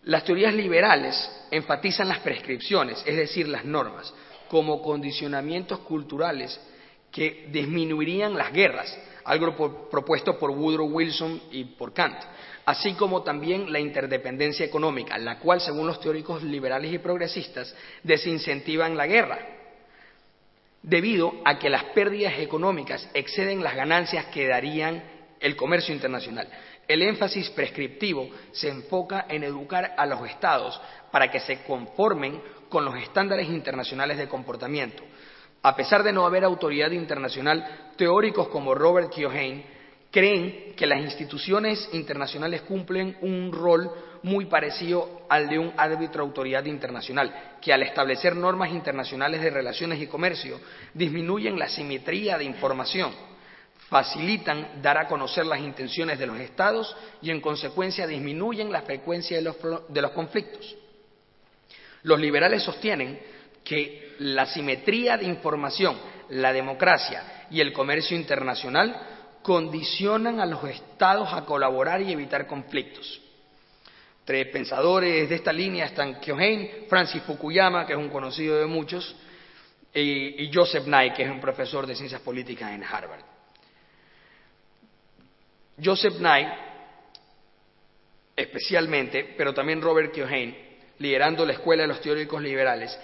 [0.05, 4.13] Las teorías liberales enfatizan las prescripciones, es decir, las normas,
[4.49, 6.59] como condicionamientos culturales
[7.09, 12.17] que disminuirían las guerras, algo propuesto por Woodrow Wilson y por Kant,
[12.65, 18.97] así como también la interdependencia económica, la cual, según los teóricos liberales y progresistas, desincentivan
[18.97, 19.39] la guerra,
[20.81, 25.01] debido a que las pérdidas económicas exceden las ganancias que darían
[25.39, 26.47] el comercio internacional.
[26.87, 30.79] El énfasis prescriptivo se enfoca en educar a los estados
[31.11, 35.03] para que se conformen con los estándares internacionales de comportamiento.
[35.61, 39.65] A pesar de no haber autoridad internacional, teóricos como Robert Keohane
[40.11, 43.89] creen que las instituciones internacionales cumplen un rol
[44.23, 50.01] muy parecido al de un árbitro autoridad internacional, que al establecer normas internacionales de relaciones
[50.01, 50.59] y comercio
[50.93, 53.11] disminuyen la simetría de información
[53.93, 59.37] facilitan dar a conocer las intenciones de los estados y en consecuencia disminuyen la frecuencia
[59.37, 59.43] de
[60.01, 60.75] los, conflictos.
[62.01, 63.19] Los liberales sostienen
[63.63, 65.95] que la simetría de información,
[66.29, 68.99] la democracia y el comercio internacional
[69.43, 73.21] condicionan a los estados a colaborar y evitar conflictos.
[74.25, 79.15] Tres pensadores de esta línea están Keohane, Francis Fukuyama, que es un conocido de muchos,
[79.93, 83.32] y Joseph Nye, que es un profesor de ciencias políticas en Harvard.
[85.81, 86.47] Joseph Nye,
[88.35, 92.97] especialmente, pero también Robert Keohane, liderando la escuela de los teóricos liberales,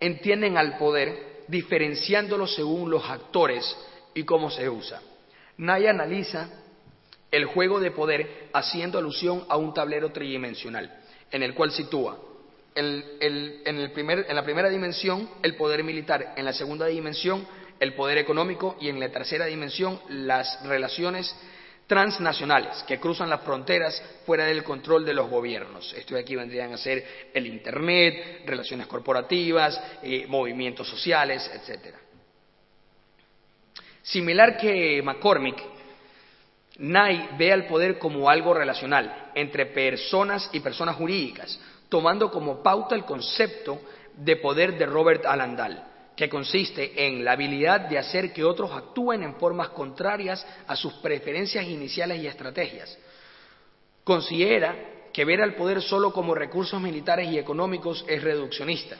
[0.00, 3.76] entienden al poder diferenciándolo según los actores
[4.14, 5.00] y cómo se usa.
[5.58, 6.50] Nye analiza
[7.30, 12.18] el juego de poder haciendo alusión a un tablero tridimensional, en el cual sitúa
[12.74, 17.46] en, en la primera dimensión el poder militar, en la segunda dimensión
[17.80, 21.34] el poder económico y en la tercera dimensión las relaciones
[21.86, 25.92] transnacionales que cruzan las fronteras fuera del control de los gobiernos.
[25.94, 31.94] Esto de aquí vendrían a ser el Internet, relaciones corporativas, eh, movimientos sociales, etc.
[34.02, 35.62] Similar que McCormick,
[36.78, 41.58] Nye ve al poder como algo relacional entre personas y personas jurídicas,
[41.88, 43.80] tomando como pauta el concepto
[44.16, 49.22] de poder de Robert Alandal que consiste en la habilidad de hacer que otros actúen
[49.22, 52.98] en formas contrarias a sus preferencias iniciales y estrategias.
[54.02, 54.74] Considera
[55.12, 58.96] que ver al poder solo como recursos militares y económicos es reduccionista.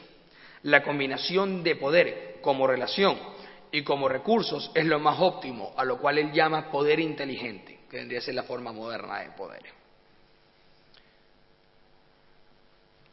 [0.63, 3.19] La combinación de poder como relación
[3.73, 7.99] y como recursos es lo más óptimo, a lo cual él llama poder inteligente, que
[7.99, 9.63] vendría a ser la forma moderna de poder.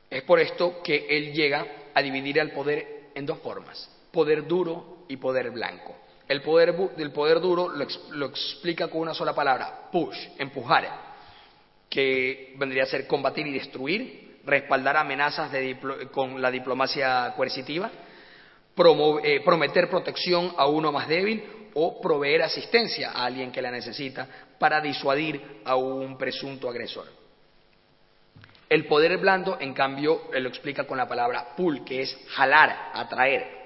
[0.09, 5.05] Es por esto que él llega a dividir el poder en dos formas, poder duro
[5.07, 5.95] y poder blanco.
[6.27, 6.73] El poder,
[7.13, 10.87] poder duro lo, lo, explica con una sola palabra, push, empujar,
[11.89, 15.51] que vendría a ser combatir y destruir, respaldar amenazas
[16.11, 17.89] con la diplomacia coercitiva,
[19.23, 24.27] eh, prometer protección a uno más débil o proveer asistencia a alguien que la necesita
[24.59, 27.07] para disuadir a un presunto agresor.
[28.69, 33.62] El poder blando, en cambio, lo explica con la palabra pull, que es jalar, atraer.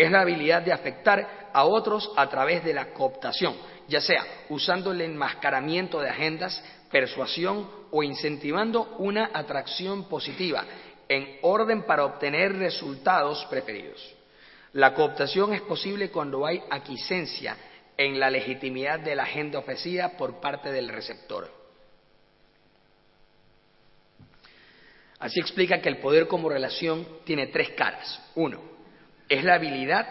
[0.00, 3.54] Es la habilidad de afectar a otros a través de la cooptación,
[3.86, 10.64] ya sea usando el enmascaramiento de agendas, persuasión o incentivando una atracción positiva
[11.06, 14.00] en orden para obtener resultados preferidos.
[14.72, 17.54] La cooptación es posible cuando hay aquiescencia
[17.98, 21.52] en la legitimidad de la agenda ofrecida por parte del receptor.
[25.18, 28.18] Así explica que el poder como relación tiene tres caras.
[28.34, 28.79] Uno,
[29.30, 30.06] es la habilidad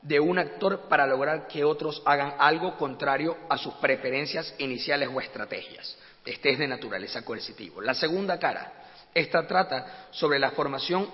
[0.00, 5.20] de un actor para lograr que otros hagan algo contrario a sus preferencias iniciales o
[5.20, 5.98] estrategias.
[6.24, 7.80] Este es de naturaleza coercitivo.
[7.80, 8.72] La segunda cara,
[9.12, 11.08] esta trata sobre la formación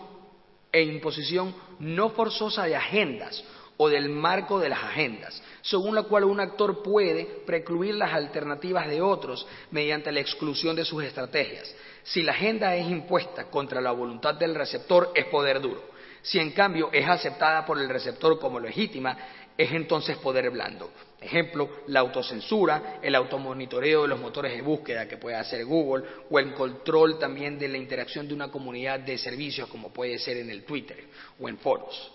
[0.70, 3.42] e imposición no forzosa de agendas
[3.78, 8.88] o del marco de las agendas, según la cual un actor puede precluir las alternativas
[8.88, 11.74] de otros mediante la exclusión de sus estrategias.
[12.02, 15.97] Si la agenda es impuesta contra la voluntad del receptor, es poder duro.
[16.22, 19.16] Si en cambio es aceptada por el receptor como legítima,
[19.56, 20.90] es entonces poder blando.
[21.20, 26.38] Ejemplo, la autocensura, el automonitoreo de los motores de búsqueda que puede hacer Google o
[26.38, 30.50] el control también de la interacción de una comunidad de servicios como puede ser en
[30.50, 31.04] el Twitter
[31.40, 32.12] o en foros.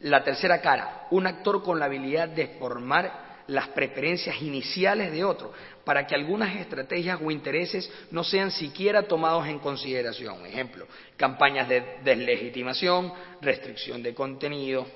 [0.00, 5.52] La tercera cara, un actor con la habilidad de formar las preferencias iniciales de otro,
[5.84, 10.44] para que algunas estrategias o intereses no sean siquiera tomados en consideración.
[10.46, 14.86] Ejemplo, campañas de deslegitimación, restricción de contenido,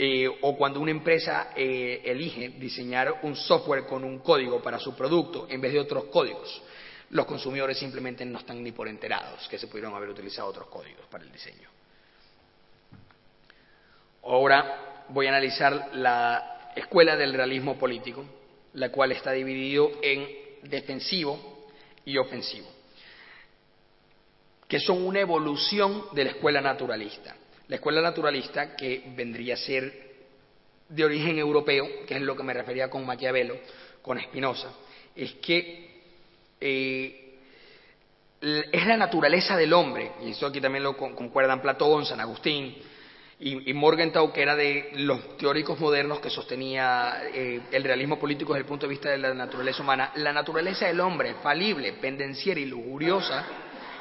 [0.00, 4.94] eh, o cuando una empresa eh, elige diseñar un software con un código para su
[4.94, 6.62] producto en vez de otros códigos,
[7.10, 11.06] los consumidores simplemente no están ni por enterados que se pudieron haber utilizado otros códigos
[11.10, 11.68] para el diseño.
[14.22, 18.24] Ahora voy a analizar la escuela del realismo político,
[18.74, 20.26] la cual está dividido en
[20.62, 21.68] defensivo
[22.04, 22.66] y ofensivo,
[24.66, 27.36] que son una evolución de la escuela naturalista.
[27.68, 30.08] La escuela naturalista, que vendría a ser
[30.88, 33.58] de origen europeo, que es lo que me refería con Maquiavelo,
[34.00, 34.72] con Spinoza,
[35.14, 36.00] es que
[36.60, 37.34] eh,
[38.40, 42.76] es la naturaleza del hombre, y eso aquí también lo concuerdan Platón, San Agustín
[43.40, 48.62] y, Morgenthau, que era de los teóricos modernos que sostenía eh, el realismo político desde
[48.62, 52.64] el punto de vista de la naturaleza humana, la naturaleza del hombre, falible, pendenciera y
[52.64, 53.44] lujuriosa,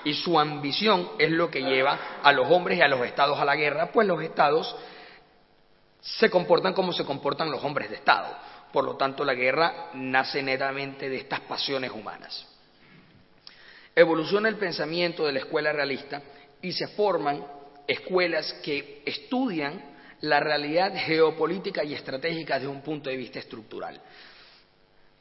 [0.04, 3.45] y su ambición es lo que lleva a los hombres y a los estados a
[3.45, 4.76] la guerra, pues los estados
[6.02, 8.36] se comportan como se comportan los hombres de Estado.
[8.73, 12.47] Por lo tanto, la guerra nace netamente de estas pasiones humanas.
[13.95, 16.21] Evoluciona el pensamiento de la escuela realista
[16.62, 17.57] y se forman
[17.88, 19.82] escuelas que estudian
[20.21, 24.02] la realidad geopolítica y estratégica desde un punto de vista estructural.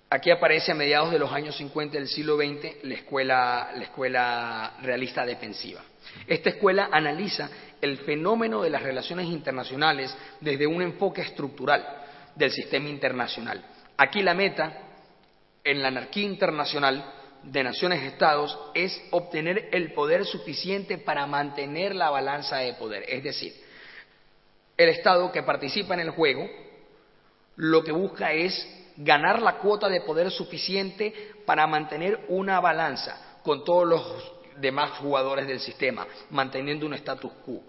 [0.08, 4.74] Aquí aparece a mediados de los años 50 del siglo XX la escuela, la escuela
[4.82, 5.82] realista defensiva.
[6.26, 7.50] Esta escuela analiza
[7.80, 11.84] el fenómeno de las relaciones internacionales desde un enfoque estructural
[12.36, 13.64] del sistema internacional.
[13.96, 14.78] Aquí la meta
[15.64, 17.04] en la anarquía internacional
[17.46, 23.04] de naciones-estados es obtener el poder suficiente para mantener la balanza de poder.
[23.08, 23.54] Es decir,
[24.76, 26.48] el Estado que participa en el juego
[27.56, 33.64] lo que busca es ganar la cuota de poder suficiente para mantener una balanza con
[33.64, 37.62] todos los demás jugadores del sistema, manteniendo un status quo.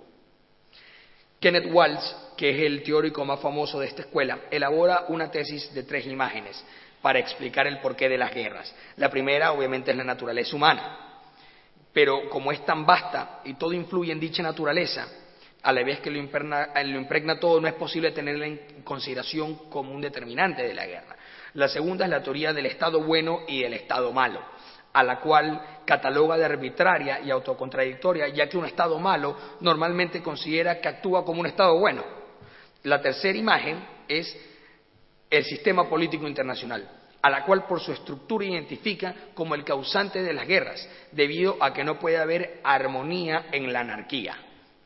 [1.39, 5.83] Kenneth Waltz, que es el teórico más famoso de esta escuela, elabora una tesis de
[5.83, 6.63] tres imágenes
[7.07, 8.75] para explicar el porqué de las guerras.
[8.97, 11.21] La primera, obviamente, es la naturaleza humana,
[11.93, 15.07] pero como es tan vasta y todo influye en dicha naturaleza,
[15.63, 20.01] a la vez que lo impregna, todo, no es posible tenerla en consideración como un
[20.01, 21.15] determinante de la guerra.
[21.53, 24.41] La segunda es la teoría del Estado bueno y del Estado malo,
[24.91, 30.81] a la cual cataloga de arbitraria y autocontradictoria, ya que un Estado malo normalmente considera
[30.81, 32.03] que actúa como un Estado bueno.
[32.83, 34.37] La tercera imagen es
[35.29, 36.89] el sistema político internacional,
[37.27, 41.73] a la cual por su estructura identifica como el causante de las guerras, debido a
[41.73, 44.37] que no puede haber armonía en la anarquía.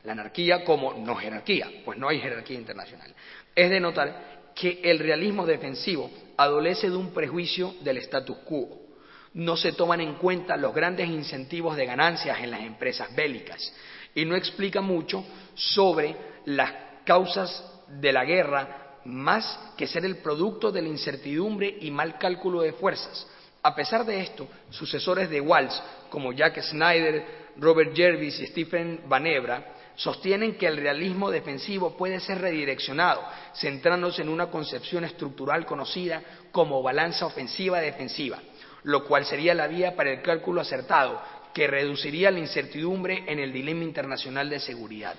[0.03, 3.13] La anarquía como no jerarquía, pues no hay jerarquía internacional.
[3.53, 8.87] Es de notar que el realismo defensivo adolece de un prejuicio del status quo.
[9.35, 13.71] No se toman en cuenta los grandes incentivos de ganancias en las empresas bélicas
[14.15, 15.23] y no explica mucho
[15.53, 16.15] sobre
[16.45, 16.73] las
[17.05, 22.61] causas de la guerra más que ser el producto de la incertidumbre y mal cálculo
[22.61, 23.27] de fuerzas.
[23.63, 25.75] A pesar de esto, sucesores de Walsh,
[26.09, 32.39] como Jack Snyder, Robert Jervis y Stephen Banebra, sostienen que el realismo defensivo puede ser
[32.39, 33.21] redireccionado,
[33.53, 38.39] centrándose en una concepción estructural conocida como balanza ofensiva-defensiva,
[38.83, 41.21] lo cual sería la vía para el cálculo acertado,
[41.53, 45.15] que reduciría la incertidumbre en el dilema internacional de seguridad.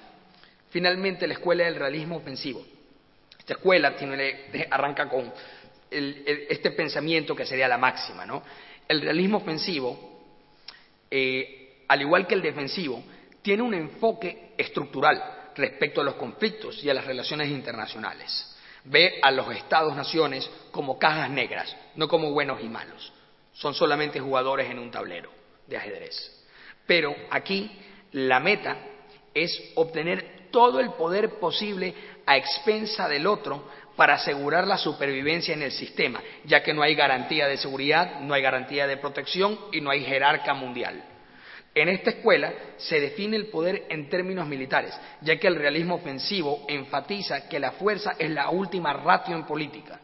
[0.71, 2.65] Finalmente, la escuela del realismo ofensivo.
[3.43, 3.97] Esta escuela
[4.71, 5.33] arranca con
[5.91, 8.25] este pensamiento que sería la máxima.
[8.25, 8.41] ¿no?
[8.87, 10.23] El realismo ofensivo,
[11.11, 13.03] eh, al igual que el defensivo,
[13.43, 18.57] tiene un enfoque estructural respecto a los conflictos y a las relaciones internacionales.
[18.85, 23.13] Ve a los estados-naciones como cajas negras, no como buenos y malos.
[23.55, 25.33] Son solamente jugadores en un tablero
[25.67, 26.45] de ajedrez.
[26.87, 27.77] Pero aquí
[28.13, 28.77] la meta
[29.35, 31.93] es obtener todo el poder posible
[32.25, 33.65] a expensa del otro
[33.97, 38.35] para asegurar la supervivencia en el sistema, ya que no hay garantía de seguridad, no
[38.35, 41.03] hay garantía de protección y no hay jerarca mundial.
[41.75, 46.65] En esta escuela se define el poder en términos militares, ya que el realismo ofensivo
[46.69, 49.99] enfatiza que la fuerza es la última ratio en política.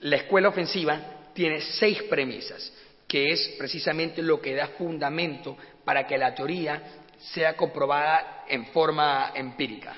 [0.00, 0.98] La escuela ofensiva
[1.34, 2.72] tiene seis premisas,
[3.06, 6.82] que es precisamente lo que da fundamento para que la teoría
[7.18, 9.94] sea comprobada en forma empírica,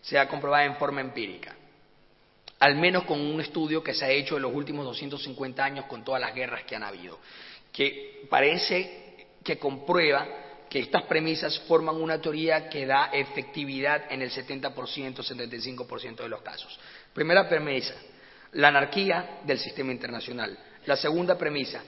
[0.00, 1.54] sea comprobada en forma empírica,
[2.58, 6.04] al menos con un estudio que se ha hecho en los últimos 250 años con
[6.04, 7.18] todas las guerras que han habido
[7.72, 10.26] que parece que comprueba
[10.68, 16.42] que estas premisas forman una teoría que da efectividad en el 70%, 75% de los
[16.42, 16.78] casos.
[17.12, 17.94] Primera premisa,
[18.52, 20.56] la anarquía del sistema internacional.
[20.86, 21.82] La segunda premisa,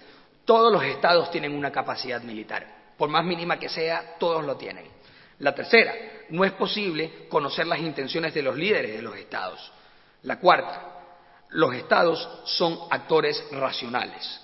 [0.45, 2.82] todos los estados tienen una capacidad militar.
[3.03, 4.87] Por más mínima que sea, todos lo tienen.
[5.41, 5.93] La tercera,
[6.29, 9.73] no es posible conocer las intenciones de los líderes de los estados.
[10.23, 11.01] La cuarta,
[11.49, 14.41] los estados son actores racionales.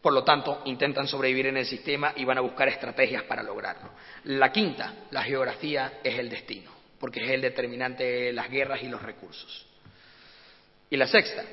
[0.00, 3.90] Por lo tanto, intentan sobrevivir en el sistema y van a buscar estrategias para lograrlo.
[4.24, 8.88] La quinta, la geografía es el destino, porque es el determinante de las guerras y
[8.88, 9.68] los recursos.
[10.90, 11.44] Y la sexta,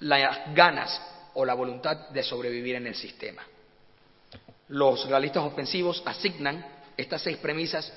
[0.00, 3.46] las ganas o la voluntad de sobrevivir en el sistema.
[4.68, 6.64] Los realistas ofensivos asignan
[6.96, 7.92] estas seis premisas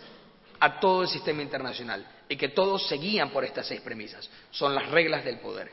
[0.59, 4.29] a todo el sistema internacional y que todos se guían por estas seis premisas.
[4.51, 5.71] Son las reglas del poder.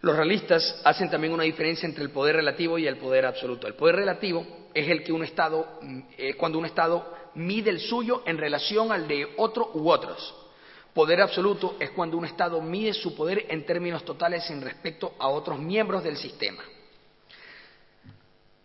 [0.00, 3.66] Los realistas hacen también una diferencia entre el poder relativo y el poder absoluto.
[3.66, 5.80] El poder relativo es el que un Estado,
[6.16, 10.34] eh, cuando un Estado mide el suyo en relación al de otro u otros.
[10.94, 15.28] Poder absoluto es cuando un Estado mide su poder en términos totales en respecto a
[15.28, 16.62] otros miembros del sistema.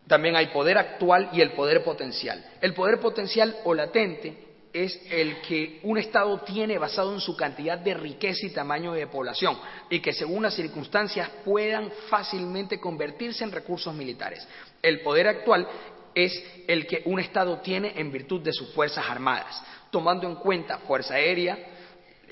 [0.08, 2.44] También hay poder actual y el poder potencial.
[2.62, 4.38] El poder potencial o latente
[4.74, 9.08] es el que un Estado tiene basado en su cantidad de riqueza y tamaño de
[9.08, 9.58] población
[9.90, 14.46] y que según las circunstancias puedan fácilmente convertirse en recursos militares.
[14.82, 15.68] El poder actual
[16.16, 20.80] es el que un Estado tiene en virtud de sus fuerzas armadas, tomando en cuenta
[20.80, 21.58] fuerza aérea,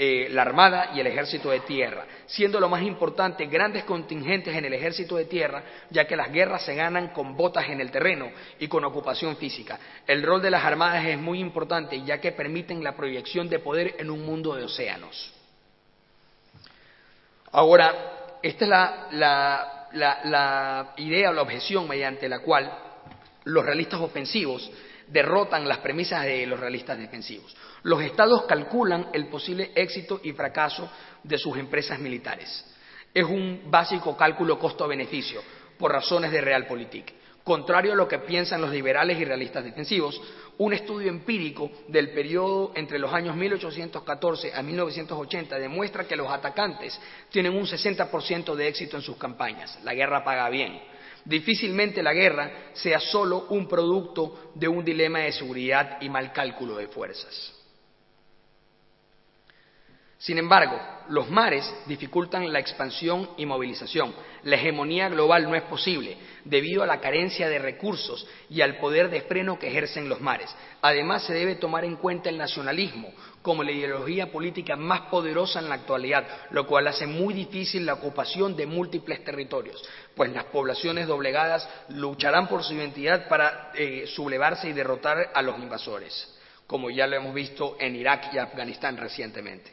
[0.04, 4.66] eh, la Armada y el Ejército de Tierra, siendo lo más importante grandes contingentes en
[4.66, 8.32] el Ejército de Tierra, ya que las guerras se ganan con botas en el terreno
[8.58, 9.78] y con ocupación física.
[10.08, 13.93] El rol de las Armadas es muy importante, ya que permiten la proyección de poder
[13.99, 15.36] en un mundo de océanos.
[17.52, 18.70] Ahora, esta es
[19.20, 22.76] la, la idea o la objeción mediante la cual
[23.43, 24.68] los realistas ofensivos
[25.12, 27.55] derrotan las premisas de los realistas defensivos.
[27.84, 30.89] Los estados calculan el posible éxito y fracaso
[31.24, 32.66] de sus empresas militares.
[33.14, 35.41] Es un básico cálculo costo-beneficio
[35.78, 37.14] por razones de realpolitik.
[37.43, 40.22] Contrario a lo que piensan los liberales y realistas defensivos,
[40.59, 46.99] un estudio empírico del periodo entre los años 1814 a 1980 demuestra que los atacantes
[47.30, 49.80] tienen un 60% de éxito en sus campañas.
[49.84, 50.91] La guerra paga bien.
[51.26, 56.76] Difícilmente la guerra sea solo un producto de un dilema de seguridad y mal cálculo
[56.78, 57.58] de fuerzas.
[60.22, 64.14] Sin embargo, los mares dificultan la expansión y movilización.
[64.44, 66.16] La hegemonía global no es posible
[66.46, 70.56] debido a la carencia de recursos y al poder de freno que ejercen los mares.
[70.82, 73.12] Además, se debe tomar en cuenta el nacionalismo
[73.42, 77.96] como la ideología política más poderosa en la actualidad, lo cual hace muy difícil la
[77.96, 79.84] ocupación de múltiples territorios,
[80.16, 85.58] pues las poblaciones doblegadas lucharán por su identidad para eh, sublevarse y derrotar a los
[85.58, 86.38] invasores,
[86.68, 89.72] como ya lo hemos visto en Irak y Afganistán recientemente.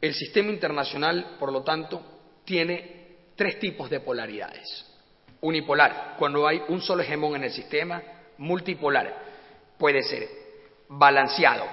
[0.00, 2.02] El sistema internacional, por lo tanto,
[2.44, 3.02] tiene
[3.36, 4.84] tres tipos de polaridades.
[5.40, 8.02] Unipolar, cuando hay un solo hegemón en el sistema.
[8.38, 9.14] Multipolar,
[9.78, 10.41] puede ser
[10.98, 11.66] balanceado,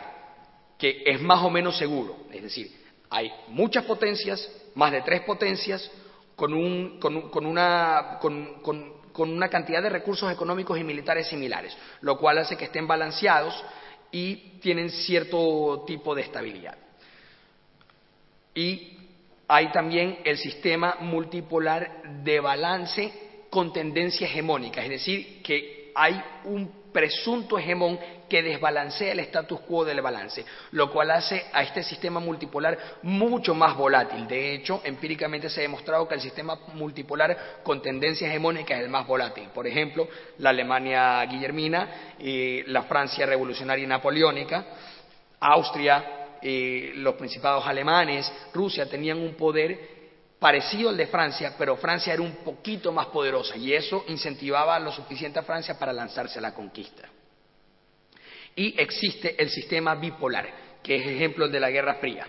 [0.78, 2.18] que es más o menos seguro.
[2.32, 2.72] Es decir,
[3.10, 5.90] hay muchas potencias, más de tres potencias,
[6.36, 12.66] con, una, con una cantidad de recursos económicos y militares similares, lo cual hace que
[12.66, 13.62] estén balanceados
[14.12, 16.78] y tienen cierto tipo de estabilidad.
[18.56, 18.98] Y
[19.48, 23.14] hay también el sistema multipolar de balance
[23.50, 29.84] con tendencia hegemónica, es decir, que hay un presunto hegemón que desbalancea el status quo
[29.84, 34.26] del balance, lo cual hace a este sistema multipolar mucho más volátil.
[34.26, 38.90] De hecho, empíricamente se ha demostrado que el sistema multipolar con tendencia hegemónica es el
[38.90, 39.50] más volátil.
[39.54, 44.66] Por ejemplo, la Alemania guillermina, y la Francia revolucionaria y napoleónica,
[45.42, 49.99] Austria, los principados alemanes, Rusia, tenían un poder
[50.40, 54.92] parecido al de Francia, pero Francia era un poquito más poderosa y eso incentivaba lo
[54.92, 57.08] suficiente a Francia para lanzarse a la conquista.
[58.56, 60.50] Y existe el sistema bipolar,
[60.82, 62.28] que es ejemplo de la Guerra Fría.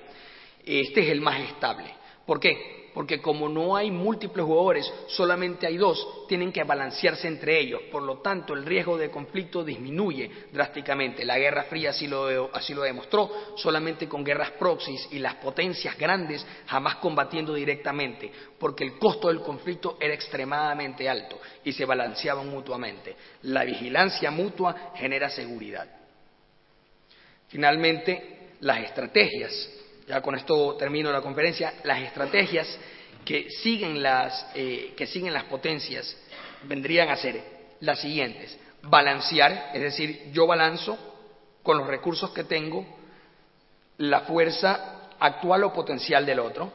[0.64, 1.94] Este es el más estable.
[2.26, 2.79] ¿Por qué?
[3.00, 7.80] Porque como no hay múltiples jugadores, solamente hay dos, tienen que balancearse entre ellos.
[7.90, 11.24] Por lo tanto, el riesgo de conflicto disminuye drásticamente.
[11.24, 15.96] La Guerra Fría así lo, así lo demostró, solamente con guerras proxies y las potencias
[15.96, 22.50] grandes jamás combatiendo directamente, porque el costo del conflicto era extremadamente alto y se balanceaban
[22.50, 23.16] mutuamente.
[23.44, 25.88] La vigilancia mutua genera seguridad.
[27.48, 29.79] Finalmente, las estrategias
[30.10, 32.66] ya con esto termino la conferencia, las estrategias
[33.24, 36.16] que siguen las, eh, que siguen las potencias
[36.64, 37.40] vendrían a ser
[37.78, 38.58] las siguientes.
[38.82, 40.98] Balancear, es decir, yo balanzo
[41.62, 42.84] con los recursos que tengo
[43.98, 46.72] la fuerza actual o potencial del otro.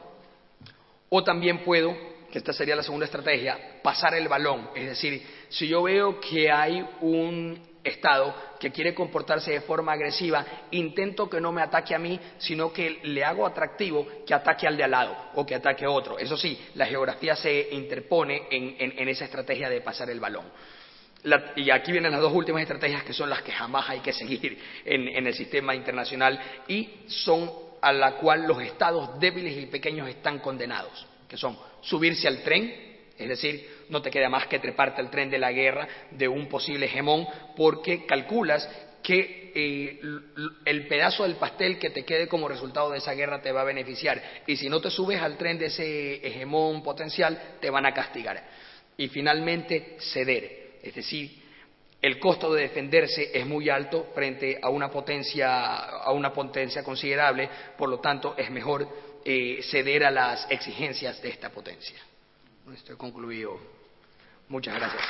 [1.10, 1.94] O también puedo,
[2.32, 4.70] que esta sería la segunda estrategia, pasar el balón.
[4.74, 10.44] Es decir, si yo veo que hay un Estado que quiere comportarse de forma agresiva,
[10.70, 14.76] intento que no me ataque a mí, sino que le hago atractivo que ataque al
[14.76, 16.18] de al lado o que ataque a otro.
[16.18, 20.46] Eso sí, la geografía se interpone en, esa estrategia de pasar el balón.
[21.56, 24.58] y aquí vienen las dos últimas estrategias que son las que jamás hay que seguir
[24.84, 30.38] en, el sistema internacional y son a la cual los estados débiles y pequeños están
[30.38, 32.74] condenados, que son subirse al tren,
[33.18, 36.48] es decir, no te queda más que treparte al tren de la guerra de un
[36.48, 37.26] posible hegemón
[37.56, 38.68] porque calculas
[39.02, 40.00] que eh,
[40.64, 43.64] el pedazo del pastel que te quede como resultado de esa guerra te va a
[43.64, 44.20] beneficiar.
[44.48, 48.42] Y si no te subes al tren de ese hegemón potencial, te van a castigar.
[48.96, 50.78] Y finalmente, ceder.
[50.82, 51.30] Es decir,
[52.02, 57.48] el costo de defenderse es muy alto frente a una potencia, a una potencia considerable,
[57.78, 58.88] por lo tanto, es mejor
[59.24, 61.98] eh, ceder a las exigencias de esta potencia.
[62.74, 63.75] Estoy concluido.
[64.48, 65.02] Muchas gracias.